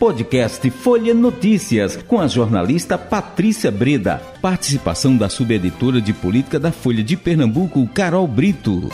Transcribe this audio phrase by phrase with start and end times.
[0.00, 4.18] Podcast Folha Notícias, com a jornalista Patrícia Breda.
[4.40, 8.88] Participação da subeditora de política da Folha de Pernambuco, Carol Brito.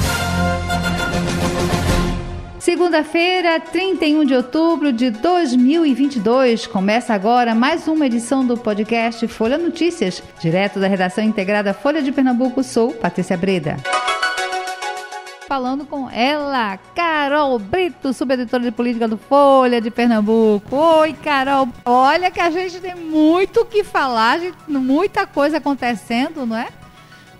[2.58, 10.20] Segunda-feira, 31 de outubro de 2022, começa agora mais uma edição do podcast Folha Notícias,
[10.40, 12.64] direto da redação integrada Folha de Pernambuco.
[12.64, 13.76] Sou Patrícia Breda
[15.46, 20.74] falando com ela, Carol Brito, subeditora de política do Folha de Pernambuco.
[20.74, 21.68] Oi, Carol.
[21.84, 26.68] Olha que a gente tem muito o que falar, gente, muita coisa acontecendo, não é?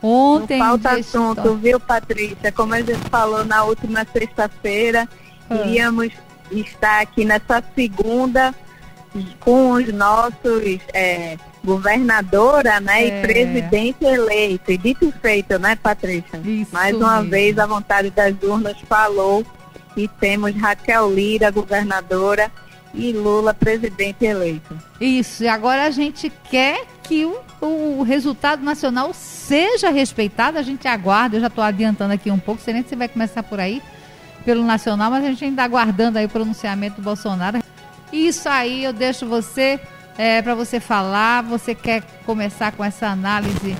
[0.00, 0.58] Ontem.
[0.58, 2.52] Não falta assunto, viu, Patrícia?
[2.52, 5.08] Como a gente falou na última sexta-feira,
[5.50, 5.54] ah.
[5.54, 6.12] iríamos
[6.50, 8.54] estar aqui nessa segunda
[9.40, 13.08] com os nossos é, governadora né, é.
[13.08, 14.70] e presidente eleito.
[14.70, 16.40] E dito e feito, né, Patrícia?
[16.44, 17.30] Isso Mais uma mesmo.
[17.30, 19.44] vez, a vontade das urnas falou
[19.96, 22.50] e temos Raquel Lira, governadora,
[22.94, 24.76] e Lula, presidente eleito.
[24.98, 30.88] Isso, e agora a gente quer que o, o resultado nacional seja respeitado, a gente
[30.88, 33.82] aguarda, eu já estou adiantando aqui um pouco, sei nem se vai começar por aí,
[34.46, 37.58] pelo nacional, mas a gente ainda aguardando aí o pronunciamento do Bolsonaro.
[38.12, 39.78] Isso aí eu deixo você
[40.18, 41.42] é, para você falar.
[41.44, 43.76] Você quer começar com essa análise,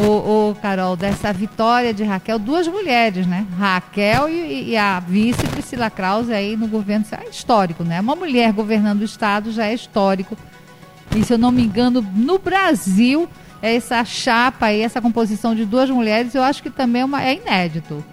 [0.00, 2.38] ô, ô, Carol, dessa vitória de Raquel?
[2.38, 3.46] Duas mulheres, né?
[3.58, 7.04] Raquel e, e a vice Priscila Krause aí no governo.
[7.04, 8.00] Isso é histórico, né?
[8.00, 10.36] Uma mulher governando o Estado já é histórico.
[11.14, 13.28] E se eu não me engano, no Brasil,
[13.62, 17.34] essa chapa aí, essa composição de duas mulheres, eu acho que também é, uma, é
[17.34, 18.04] inédito.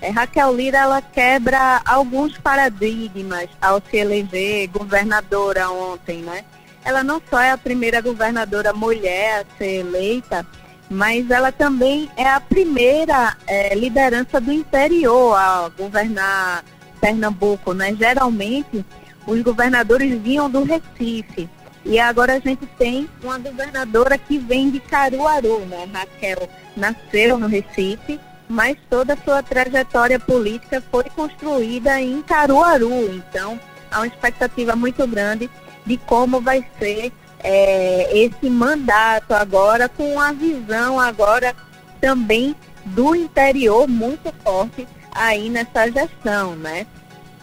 [0.00, 6.44] É, Raquel Lira ela quebra alguns paradigmas ao se eleger governadora ontem, né?
[6.84, 10.46] Ela não só é a primeira governadora mulher a ser eleita,
[10.90, 16.64] mas ela também é a primeira é, liderança do interior a governar
[17.00, 17.94] Pernambuco, né?
[17.94, 18.84] Geralmente
[19.26, 21.48] os governadores vinham do Recife.
[21.84, 25.88] E agora a gente tem uma governadora que vem de Caruaru, né?
[25.92, 28.20] Raquel nasceu no Recife
[28.52, 33.14] mas toda a sua trajetória política foi construída em Caruaru.
[33.14, 33.58] Então,
[33.90, 35.48] há uma expectativa muito grande
[35.84, 37.12] de como vai ser
[37.42, 41.54] é, esse mandato agora, com a visão agora
[42.00, 42.54] também
[42.84, 46.86] do interior muito forte aí nessa gestão, né?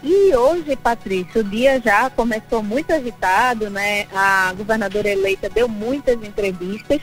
[0.02, 4.08] E hoje, Patrícia, o dia já começou muito agitado, né?
[4.14, 7.02] A governadora eleita deu muitas entrevistas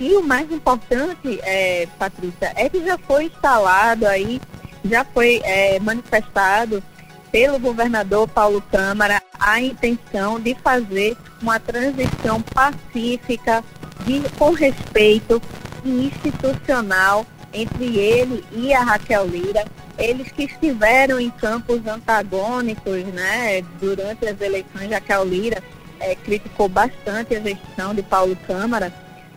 [0.00, 4.40] e o mais importante, é, Patrícia, é que já foi instalado aí,
[4.84, 6.82] já foi é, manifestado
[7.30, 13.62] pelo governador Paulo Câmara a intenção de fazer uma transição pacífica,
[14.04, 15.40] de, com respeito
[15.84, 19.64] institucional entre ele e a Raquel Lira.
[19.98, 25.62] Eles que estiveram em campos antagônicos né, durante as eleições, Raquel Lira
[25.98, 28.92] é, criticou bastante a gestão de Paulo Câmara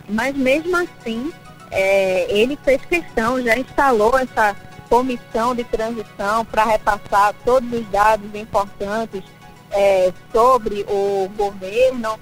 [0.08, 1.32] mas mesmo assim,
[1.70, 4.54] é, ele fez questão, já instalou essa
[4.92, 9.24] comissão de transição para repassar todos os dados importantes
[9.70, 12.20] é, sobre o governo,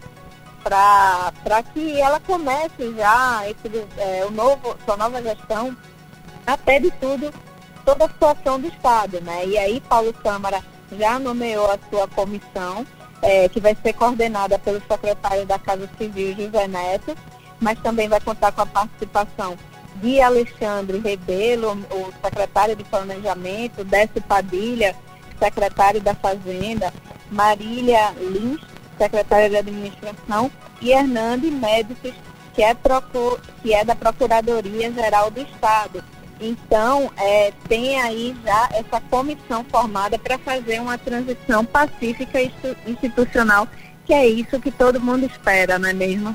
[0.62, 5.76] para que ela comece já esse, é, o novo, sua nova gestão,
[6.46, 7.34] até de tudo,
[7.84, 9.20] toda a situação do Estado.
[9.20, 9.46] Né?
[9.48, 12.86] E aí Paulo Câmara já nomeou a sua comissão,
[13.20, 17.16] é, que vai ser coordenada pelo secretário da Casa Civil, José Neto,
[17.58, 19.58] mas também vai contar com a participação
[20.02, 24.94] de Alexandre Rebelo, o secretário de Planejamento, Décio Padilha,
[25.38, 26.92] secretário da Fazenda,
[27.30, 28.60] Marília Lins,
[28.98, 30.50] secretária de Administração,
[30.80, 32.14] e Hernande Médici,
[32.54, 36.02] que é, procur, que é da Procuradoria Geral do Estado.
[36.40, 42.50] Então, é, tem aí já essa comissão formada para fazer uma transição pacífica e
[42.86, 43.68] institucional,
[44.06, 46.34] que é isso que todo mundo espera, não é mesmo?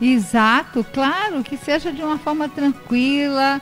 [0.00, 3.60] Exato, claro, que seja de uma forma tranquila,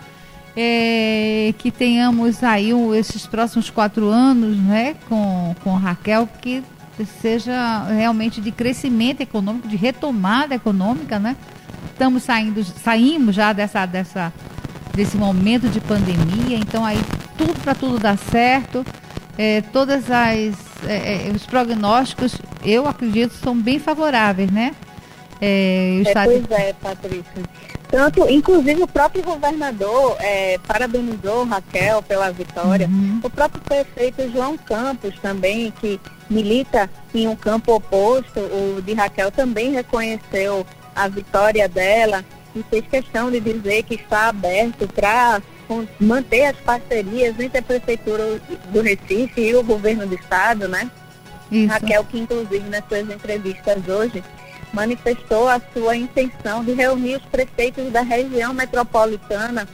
[0.56, 6.62] é, que tenhamos aí esses próximos quatro anos né, com, com Raquel, que
[7.20, 11.36] seja realmente de crescimento econômico, de retomada econômica, né?
[11.92, 14.32] Estamos saindo, saímos já dessa, dessa,
[14.94, 16.98] desse momento de pandemia, então aí
[17.36, 18.84] tudo para tudo dar certo,
[19.36, 24.74] é, todas as é, é, os prognósticos, eu acredito, são bem favoráveis, né?
[25.40, 27.42] É, é, pois é, Patrícia.
[27.90, 32.86] Tanto, inclusive, o próprio governador é, parabenizou Raquel pela vitória.
[32.86, 33.20] Uhum.
[33.22, 35.98] O próprio prefeito João Campos também, que
[36.28, 42.24] milita em um campo oposto, o de Raquel, também reconheceu a vitória dela
[42.54, 45.40] e fez questão de dizer que está aberto para
[45.98, 48.40] manter as parcerias entre a Prefeitura
[48.70, 50.90] do Recife e o governo do Estado, né?
[51.50, 51.72] Isso.
[51.72, 54.22] Raquel, que inclusive nas suas entrevistas hoje
[54.72, 59.66] manifestou a sua intenção de reunir os prefeitos da região metropolitana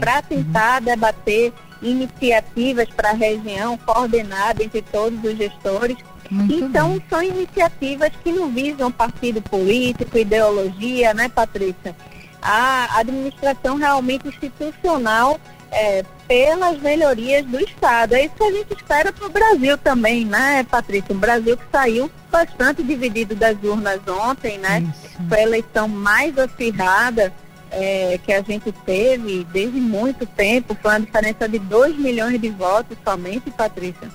[0.00, 0.84] para tentar uhum.
[0.84, 1.52] debater
[1.82, 5.96] iniciativas para a região coordenada entre todos os gestores.
[6.30, 7.02] Muito então, bem.
[7.08, 11.96] são iniciativas que não visam partido político, ideologia, né, Patrícia?
[12.40, 15.40] A administração realmente institucional
[15.72, 18.14] é, pelas melhorias do Estado.
[18.14, 21.12] É isso que a gente espera para o Brasil também, né, Patrícia?
[21.12, 24.78] O Brasil que saiu bastante dividido das urnas ontem, né?
[24.78, 25.28] Isso.
[25.28, 27.32] Foi a eleição mais acirrada
[27.72, 30.76] é, que a gente teve desde muito tempo.
[30.80, 34.08] Foi uma diferença de 2 milhões de votos somente, Patrícia.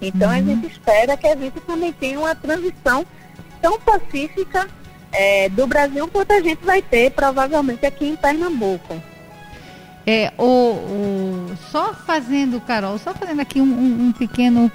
[0.00, 0.36] Então uhum.
[0.36, 3.04] a gente espera que a gente também tenha uma transição
[3.60, 4.66] tão pacífica
[5.12, 9.17] é, do Brasil quanto a gente vai ter provavelmente aqui em Pernambuco.
[10.10, 14.72] É, o, o, só fazendo, Carol, só fazendo aqui um, um, um pequeno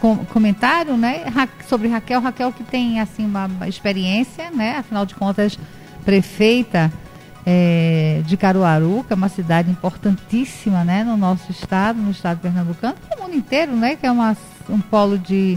[0.00, 1.26] com, comentário, né,
[1.68, 2.20] sobre Raquel.
[2.20, 5.56] Raquel que tem, assim, uma, experiência, né, afinal de contas,
[6.04, 6.92] prefeita
[7.46, 12.96] é, de Caruaru, que é uma cidade importantíssima, né, no nosso estado, no estado pernambucano,
[13.16, 14.36] no mundo inteiro, né, que é uma,
[14.68, 15.56] um polo de,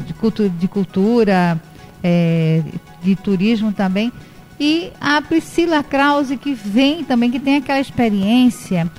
[0.00, 1.62] de cultura, de, cultura
[2.02, 2.62] é,
[3.02, 4.12] de turismo também.
[4.58, 8.90] E a Priscila Krause, que vem também, que tem aquela experiência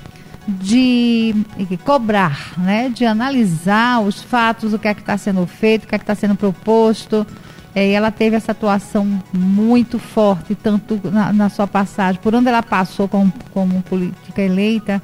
[0.47, 1.33] de
[1.83, 2.89] cobrar, né?
[2.89, 6.03] de analisar os fatos, o que é que está sendo feito, o que é que
[6.03, 7.25] está sendo proposto.
[7.73, 12.47] É, e ela teve essa atuação muito forte, tanto na, na sua passagem, por onde
[12.47, 15.01] ela passou como, como política eleita,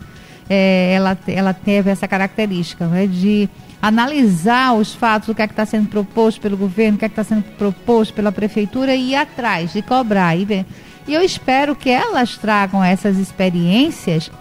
[0.50, 3.08] é, ela, ela teve essa característica né?
[3.08, 3.50] de
[3.82, 7.10] analisar os fatos, o que é que está sendo proposto pelo governo, o que é
[7.10, 10.38] que está sendo proposto pela prefeitura e ir atrás, de cobrar.
[10.38, 10.66] E,
[11.08, 14.32] e eu espero que elas tragam essas experiências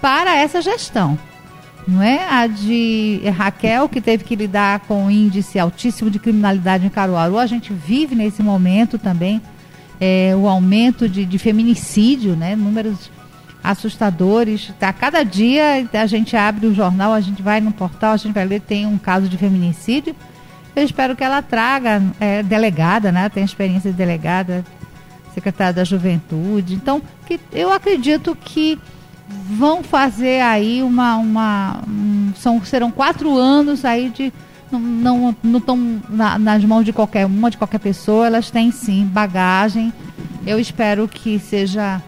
[0.00, 1.18] para essa gestão.
[1.86, 6.84] Não é a de Raquel, que teve que lidar com um índice altíssimo de criminalidade
[6.86, 7.38] em Caruaru.
[7.38, 9.40] A gente vive nesse momento também
[9.98, 12.54] é, o aumento de, de feminicídio, né?
[12.54, 13.10] Números
[13.62, 14.72] assustadores.
[14.80, 18.34] A cada dia a gente abre o jornal, a gente vai no portal, a gente
[18.34, 20.14] vai ler, tem um caso de feminicídio.
[20.74, 23.28] Eu espero que ela traga, é, delegada, né?
[23.28, 24.64] Tem experiência de delegada,
[25.34, 26.74] secretária da Juventude.
[26.74, 28.78] Então, que, eu acredito que
[29.28, 31.16] vão fazer aí uma.
[31.16, 34.32] uma um, são, serão quatro anos aí de.
[34.70, 39.04] Não estão não, na, nas mãos de qualquer uma, de qualquer pessoa, elas têm sim
[39.06, 39.92] bagagem.
[40.46, 42.02] Eu espero que seja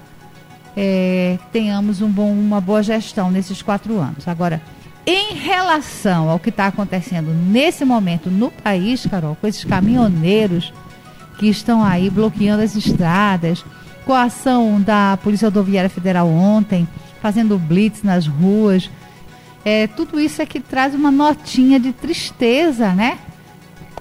[0.82, 4.26] é, tenhamos um bom, uma boa gestão nesses quatro anos.
[4.26, 4.62] Agora,
[5.06, 10.72] em relação ao que está acontecendo nesse momento no país, Carol, com esses caminhoneiros
[11.38, 13.62] que estão aí bloqueando as estradas,
[14.06, 16.88] com a ação da Polícia Rodoviária Federal ontem,
[17.20, 18.90] fazendo blitz nas ruas,
[19.62, 23.18] é, tudo isso é que traz uma notinha de tristeza, né?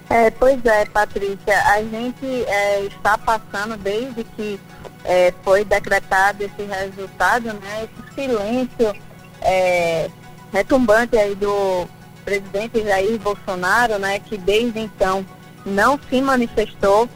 [0.08, 4.58] É, pois é, Patrícia, a gente é, está passando desde que
[5.04, 8.94] é, foi decretado esse resultado, né, esse silêncio
[9.40, 10.10] é,
[10.52, 11.88] retumbante aí do
[12.24, 15.24] presidente Jair Bolsonaro, né, que desde então
[15.64, 17.08] não se manifestou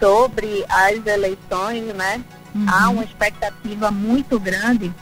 [0.00, 2.22] sobre as eleições, né,
[2.54, 2.66] uhum.
[2.68, 4.92] há uma expectativa muito grande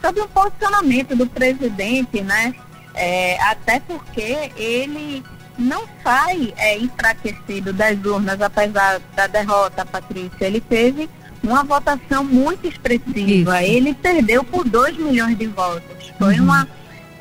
[0.00, 2.54] sobre o posicionamento do presidente, né,
[2.94, 5.24] é, até porque ele
[5.58, 10.46] não sai é, enfraquecido das urnas, apesar da derrota, Patrícia.
[10.46, 11.08] Ele teve
[11.42, 13.62] uma votação muito expressiva.
[13.62, 13.72] Isso.
[13.72, 16.12] Ele perdeu por 2 milhões de votos.
[16.18, 16.44] Foi uhum.
[16.44, 16.68] uma,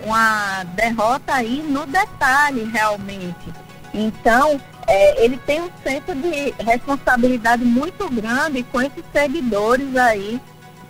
[0.03, 3.53] uma derrota aí no detalhe, realmente.
[3.93, 10.39] Então, é, ele tem um senso de responsabilidade muito grande com esses seguidores aí,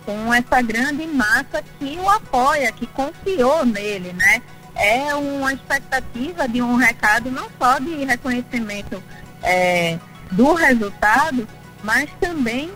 [0.04, 4.42] com essa grande massa que o apoia, que confiou nele, né?
[4.74, 9.02] É uma expectativa de um recado não só de reconhecimento
[9.42, 9.98] é,
[10.30, 11.46] do resultado,
[11.84, 12.70] mas também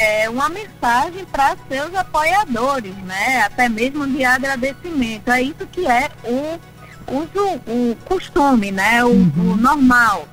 [0.00, 3.42] é, uma mensagem para seus apoiadores, né?
[3.42, 5.30] Até mesmo de agradecimento.
[5.30, 6.58] É isso que é o,
[7.06, 9.04] o, o costume, né?
[9.04, 9.52] O, uhum.
[9.52, 10.26] o, normal.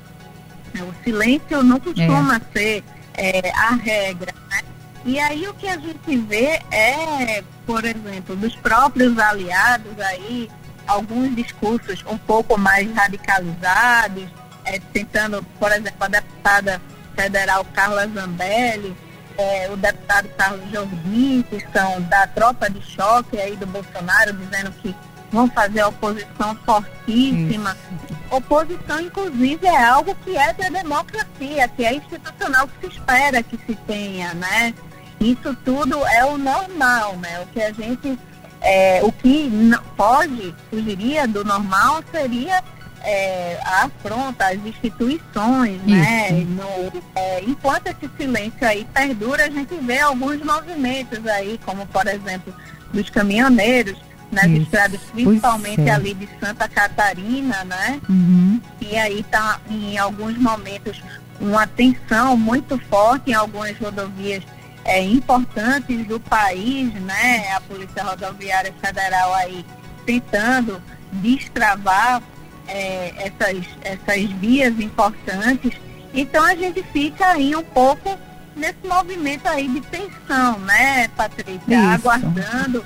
[0.74, 2.42] O silêncio não costuma é.
[2.58, 2.84] ser
[3.16, 4.62] é, a regra, né?
[5.04, 10.50] E aí o que a gente vê é, por exemplo, dos próprios aliados aí,
[10.86, 14.28] alguns discursos um pouco mais radicalizados,
[14.64, 16.82] é, tentando, por exemplo, a deputada
[17.16, 18.96] federal Carla Zambelli,
[19.38, 24.72] é, o deputado Carlos Jordim, que são da tropa de choque aí do Bolsonaro, dizendo
[24.82, 24.96] que
[25.32, 27.72] vão fazer oposição fortíssima.
[27.72, 28.18] Isso.
[28.32, 33.58] Oposição, inclusive, é algo que é da democracia, que é institucional, que se espera que
[33.66, 34.74] se tenha, né?
[35.20, 37.40] Isso tudo é o normal, né?
[37.42, 38.18] O que a gente,
[38.62, 39.50] é, o que
[39.96, 42.64] pode, fugiria do normal seria
[43.08, 46.30] é, afronta às instituições, né?
[46.32, 52.06] No, é, enquanto esse silêncio aí perdura, a gente vê alguns movimentos aí, como por
[52.06, 52.54] exemplo
[52.92, 53.98] dos caminhoneiros
[54.30, 54.64] nas Isso.
[54.64, 55.92] estradas, principalmente é.
[55.92, 58.02] ali de Santa Catarina, né?
[58.10, 58.60] Uhum.
[58.82, 61.02] E aí tá em alguns momentos
[61.40, 64.44] uma tensão muito forte em algumas rodovias
[64.84, 67.54] é, importantes do país, né?
[67.54, 69.66] A Polícia Rodoviária Federal aí
[70.06, 70.82] tentando
[71.14, 72.22] destravar
[72.68, 75.74] é, essas, essas vias importantes.
[76.14, 78.18] Então a gente fica aí um pouco
[78.56, 81.62] nesse movimento aí de tensão, né, Patrícia?
[81.68, 81.90] Isso.
[81.90, 82.86] Aguardando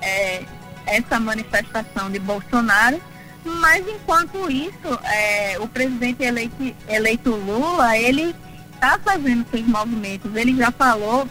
[0.00, 0.42] é,
[0.86, 3.00] essa manifestação de Bolsonaro.
[3.44, 8.34] Mas enquanto isso, é, o presidente eleito, eleito Lula, ele
[8.74, 10.34] está fazendo seus movimentos.
[10.34, 11.26] Ele já falou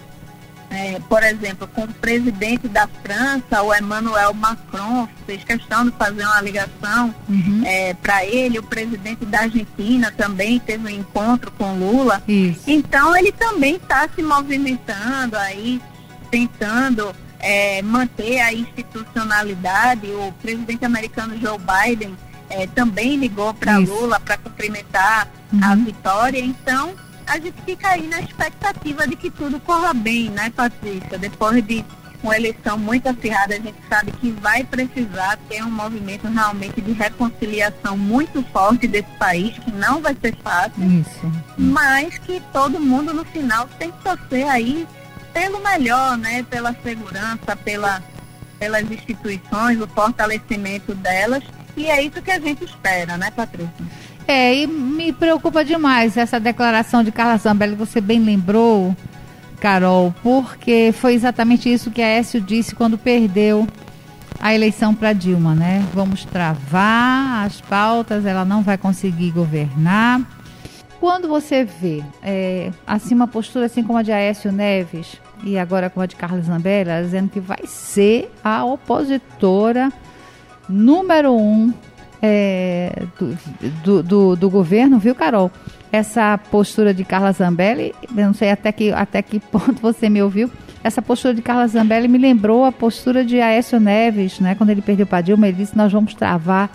[0.70, 6.24] é, por exemplo, com o presidente da França, o Emmanuel Macron, fez questão de fazer
[6.24, 7.64] uma ligação uhum.
[7.66, 12.22] é, para ele, o presidente da Argentina também teve um encontro com Lula.
[12.28, 12.62] Isso.
[12.68, 15.82] Então ele também está se movimentando aí,
[16.30, 20.08] tentando é, manter a institucionalidade.
[20.08, 22.16] O presidente americano Joe Biden
[22.48, 25.60] é, também ligou para Lula para cumprimentar uhum.
[25.64, 26.40] a vitória.
[26.40, 26.94] Então
[27.30, 31.18] a gente fica aí na expectativa de que tudo corra bem, né, Patrícia?
[31.18, 31.86] Depois de
[32.24, 36.92] uma eleição muito acirrada, a gente sabe que vai precisar ter um movimento realmente de
[36.92, 41.32] reconciliação muito forte desse país, que não vai ser fácil, Isso.
[41.58, 44.88] mas que todo mundo no final tem que torcer aí
[45.32, 46.44] pelo melhor, né?
[46.50, 48.04] Pela segurança, pela,
[48.58, 51.44] pelas instituições, o fortalecimento delas.
[51.78, 53.72] E é isso que a gente espera, né, Patrícia?
[54.32, 58.96] É, e me preocupa demais essa declaração de Carla Zambelli, você bem lembrou,
[59.60, 63.68] Carol, porque foi exatamente isso que a Écio disse quando perdeu
[64.40, 65.84] a eleição para Dilma, né?
[65.96, 70.22] Vamos travar as pautas, ela não vai conseguir governar.
[71.00, 75.90] Quando você vê é, assim uma postura assim como a de Aécio Neves e agora
[75.90, 79.92] como a de Carla Zambelli, dizendo que vai ser a opositora
[80.70, 81.74] número um
[82.22, 83.38] é, do,
[83.84, 85.52] do, do, do, governo, viu, Carol?
[85.92, 90.22] Essa postura de Carla Zambelli, eu não sei até que, até que ponto você me
[90.22, 90.50] ouviu,
[90.84, 94.56] essa postura de Carla Zambelli me lembrou a postura de Aécio Neves, né?
[94.56, 96.70] Quando ele perdeu para Dilma, ele disse, nós vamos travar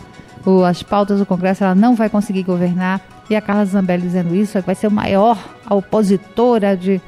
[0.45, 3.01] o, as pautas do Congresso, ela não vai conseguir governar.
[3.31, 5.39] E a Carla Zambelli dizendo isso, vai ser o maior
[5.71, 7.01] opositora de,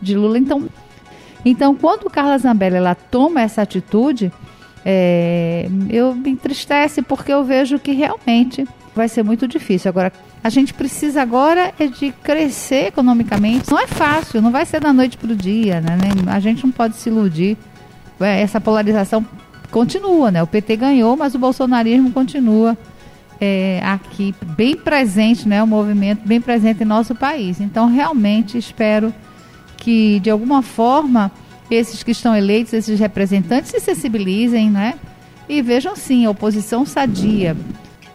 [0.00, 0.38] de Lula.
[0.38, 0.66] Então,
[1.44, 4.32] então, quando Carla Zambelli ela toma essa atitude,
[4.84, 9.88] é, eu me entristece porque eu vejo que realmente vai ser muito difícil.
[9.88, 13.70] Agora, a gente precisa agora é de crescer economicamente.
[13.70, 15.98] Não é fácil, não vai ser da noite para o dia, né?
[16.28, 17.56] A gente não pode se iludir.
[18.18, 19.24] É, essa polarização
[19.70, 20.42] continua, né?
[20.42, 22.76] O PT ganhou, mas o bolsonarismo continua
[23.40, 25.62] é, aqui bem presente, né?
[25.62, 27.60] O movimento bem presente em nosso país.
[27.60, 29.12] Então, realmente espero
[29.76, 31.30] que de alguma forma
[31.70, 34.98] esses que estão eleitos, esses representantes, se sensibilizem, né?
[35.48, 37.56] E vejam sim, a oposição sadia.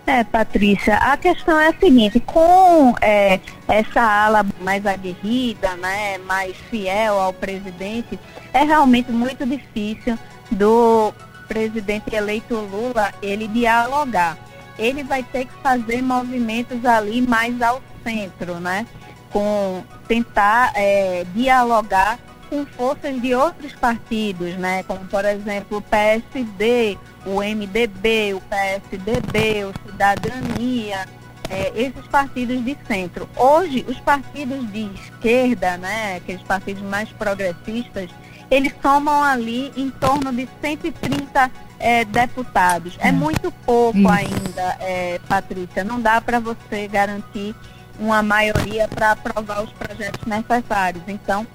[0.07, 6.55] É, Patrícia, a questão é a seguinte, com é, essa ala mais aguerrida, né, mais
[6.69, 8.19] fiel ao presidente,
[8.53, 10.15] é realmente muito difícil
[10.51, 11.11] do
[11.47, 14.37] presidente eleito Lula ele dialogar.
[14.77, 18.85] Ele vai ter que fazer movimentos ali mais ao centro, né?
[19.31, 24.83] Com tentar é, dialogar com forças de outros partidos, né?
[24.83, 31.05] Como por exemplo o PSD, o MDB, o PSDB, o Cidadania,
[31.49, 33.29] é, esses partidos de centro.
[33.35, 38.09] Hoje, os partidos de esquerda, né, aqueles partidos mais progressistas,
[38.49, 42.95] eles somam ali em torno de 130 é, deputados.
[42.99, 44.09] É, é muito pouco Isso.
[44.09, 45.83] ainda, é, Patrícia.
[45.83, 47.55] Não dá para você garantir
[47.99, 51.03] uma maioria para aprovar os projetos necessários.
[51.07, 51.45] Então,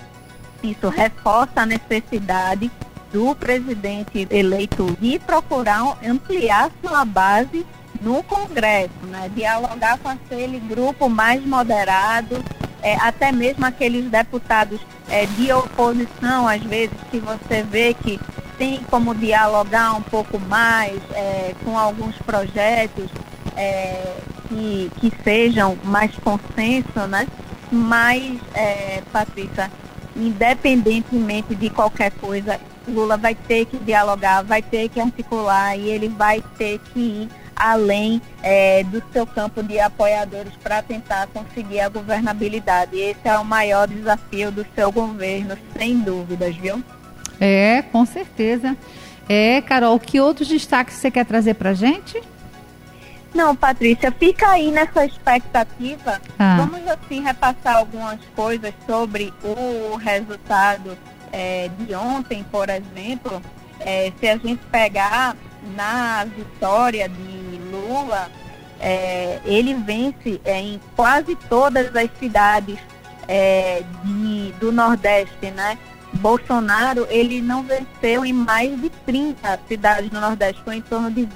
[0.62, 2.70] isso reforça a necessidade
[3.12, 7.66] do presidente eleito de procurar ampliar sua base
[8.00, 9.30] no Congresso, né?
[9.34, 12.42] dialogar com aquele grupo mais moderado,
[12.82, 18.18] é, até mesmo aqueles deputados é, de oposição, às vezes, que você vê que
[18.56, 23.10] tem como dialogar um pouco mais é, com alguns projetos
[23.56, 24.16] é,
[24.48, 27.26] que, que sejam mais consenso, né?
[27.70, 29.70] Mas, é, Patrícia,
[30.20, 36.08] independentemente de qualquer coisa, Lula vai ter que dialogar, vai ter que articular e ele
[36.08, 41.88] vai ter que ir além é, do seu campo de apoiadores para tentar conseguir a
[41.90, 42.98] governabilidade.
[42.98, 46.82] Esse é o maior desafio do seu governo, sem dúvidas, viu?
[47.38, 48.76] É, com certeza.
[49.28, 52.20] É, Carol, que outros destaques você quer trazer para a gente?
[53.34, 56.20] Não, Patrícia, fica aí nessa expectativa.
[56.38, 56.56] Ah.
[56.58, 60.98] Vamos assim repassar algumas coisas sobre o resultado
[61.32, 63.40] é, de ontem, por exemplo.
[63.78, 65.36] É, se a gente pegar
[65.76, 68.28] na vitória de Lula,
[68.80, 72.78] é, ele vence é, em quase todas as cidades
[73.28, 75.78] é, de, do Nordeste, né?
[76.14, 81.28] Bolsonaro, ele não venceu em mais de 30 cidades do Nordeste, foi em torno de,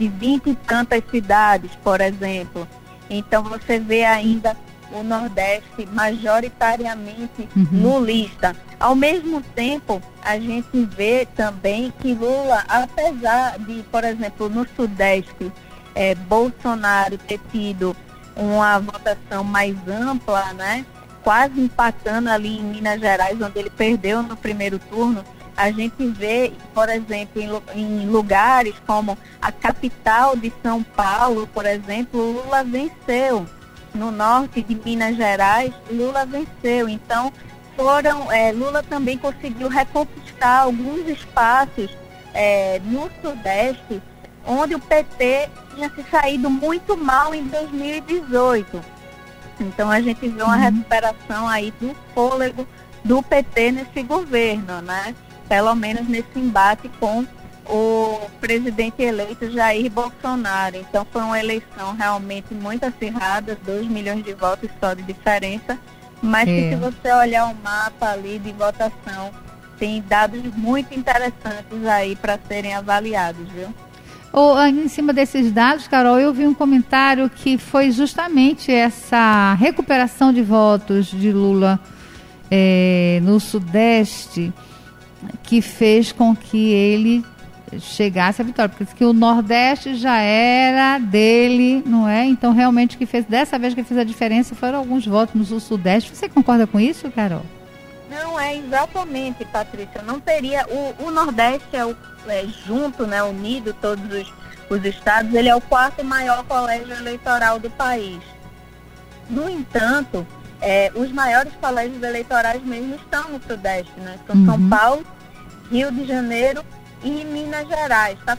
[0.00, 2.66] de 20 e tantas cidades, por exemplo.
[3.10, 4.56] Então você vê ainda
[4.90, 7.82] o Nordeste majoritariamente uhum.
[7.82, 8.56] lulista.
[8.78, 15.52] Ao mesmo tempo, a gente vê também que Lula, apesar de, por exemplo, no Sudeste,
[15.94, 17.94] é, Bolsonaro ter tido
[18.34, 20.86] uma votação mais ampla, né?
[21.22, 25.22] Quase empatando ali em Minas Gerais, onde ele perdeu no primeiro turno,
[25.60, 31.66] a gente vê, por exemplo, em, em lugares como a capital de São Paulo, por
[31.66, 33.46] exemplo, Lula venceu.
[33.92, 36.88] No norte de Minas Gerais, Lula venceu.
[36.88, 37.30] Então,
[37.76, 41.90] foram, é, Lula também conseguiu reconquistar alguns espaços
[42.32, 44.00] é, no Sudeste
[44.46, 48.80] onde o PT tinha se saído muito mal em 2018.
[49.60, 50.62] Então a gente vê uma uhum.
[50.62, 52.66] recuperação aí do fôlego
[53.04, 55.14] do PT nesse governo, né?
[55.50, 57.26] Pelo menos nesse embate com
[57.66, 60.76] o presidente eleito Jair Bolsonaro.
[60.76, 65.76] Então foi uma eleição realmente muito acirrada, 2 milhões de votos só de diferença,
[66.22, 66.52] mas é.
[66.54, 69.32] que se você olhar o mapa ali de votação,
[69.76, 73.74] tem dados muito interessantes aí para serem avaliados, viu?
[74.32, 80.32] Ou, em cima desses dados, Carol, eu vi um comentário que foi justamente essa recuperação
[80.32, 81.80] de votos de Lula
[82.48, 84.52] é, no Sudeste
[85.42, 87.24] que fez com que ele
[87.78, 92.24] chegasse à vitória, porque que o Nordeste já era dele, não é?
[92.24, 95.60] Então realmente que fez dessa vez que fez a diferença foram alguns votos no Sul
[95.60, 96.14] Sudeste.
[96.14, 97.42] Você concorda com isso, Carol?
[98.10, 100.02] Não é exatamente, Patrícia.
[100.02, 101.94] Não teria o, o Nordeste é o
[102.26, 104.32] é, junto, né, unido todos os,
[104.68, 108.20] os estados, ele é o quarto maior colégio eleitoral do país.
[109.28, 110.26] No entanto,
[110.60, 114.18] é, os maiores colégios eleitorais mesmo estão no Sudeste, né?
[114.26, 114.46] São uhum.
[114.46, 115.06] São Paulo,
[115.70, 116.64] Rio de Janeiro
[117.02, 118.18] e Minas Gerais.
[118.18, 118.36] Está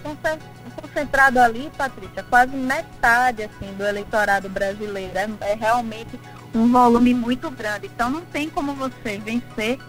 [0.81, 5.17] concentrado ali, Patrícia, quase metade assim, do eleitorado brasileiro.
[5.17, 6.19] É, é realmente
[6.53, 7.87] um volume muito grande.
[7.87, 9.79] Então não tem como você vencer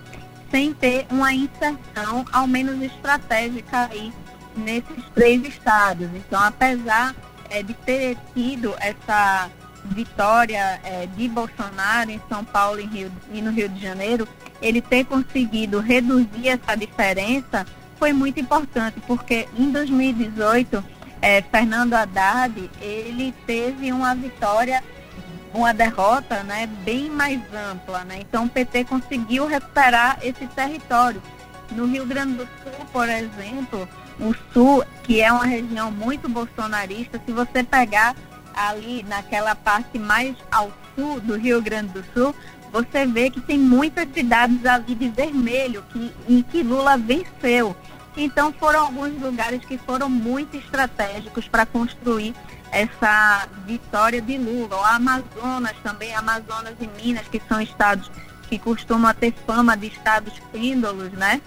[0.50, 4.12] sem ter uma inserção, ao menos estratégica aí
[4.56, 6.08] nesses três estados.
[6.14, 7.14] Então, apesar
[7.48, 9.50] é, de ter tido essa
[9.84, 14.26] vitória é, de Bolsonaro em São Paulo e, Rio, e no Rio de Janeiro,
[14.60, 17.66] ele ter conseguido reduzir essa diferença
[17.98, 20.84] foi muito importante, porque em 2018,
[21.20, 24.82] é, Fernando Haddad, ele teve uma vitória
[25.54, 28.04] uma derrota né, bem mais ampla.
[28.04, 28.18] Né?
[28.20, 31.22] Então o PT conseguiu recuperar esse território.
[31.70, 33.88] No Rio Grande do Sul, por exemplo,
[34.20, 38.14] o Sul, que é uma região muito bolsonarista, se você pegar
[38.54, 42.34] ali naquela parte mais ao sul do Rio Grande do Sul,
[42.72, 47.76] você vê que tem muitas cidades ali de vermelho que, em que Lula venceu.
[48.16, 52.34] Então foram alguns lugares que foram muito estratégicos para construir
[52.70, 54.76] essa vitória de Lula.
[54.76, 58.10] O Amazonas também, Amazonas e Minas, que são estados
[58.48, 61.40] que costumam ter fama de estados pêndulos, né?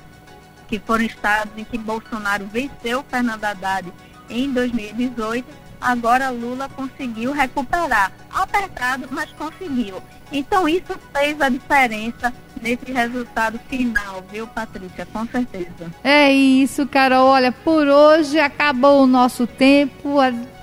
[0.67, 3.91] Que foram estados em que Bolsonaro venceu Fernando Haddad
[4.29, 5.64] em 2018.
[5.85, 8.11] Agora Lula conseguiu recuperar.
[8.33, 10.01] Apertado, mas conseguiu.
[10.31, 15.05] Então isso fez a diferença nesse resultado final, viu, Patrícia?
[15.13, 15.91] Com certeza.
[16.03, 17.27] É isso, Carol.
[17.27, 20.15] Olha, por hoje acabou o nosso tempo.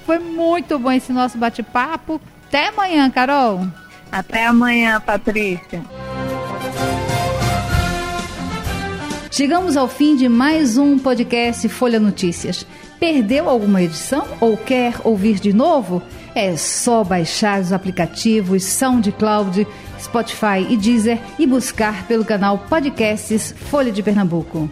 [0.04, 2.20] Foi muito bom esse nosso bate-papo.
[2.48, 3.64] Até amanhã, Carol.
[4.10, 5.80] Até amanhã, Patrícia.
[9.30, 12.66] Chegamos ao fim de mais um podcast Folha Notícias.
[13.02, 16.00] Perdeu alguma edição ou quer ouvir de novo?
[16.36, 19.66] É só baixar os aplicativos SoundCloud,
[20.00, 24.70] Spotify e Deezer e buscar pelo canal Podcasts Folha de Pernambuco.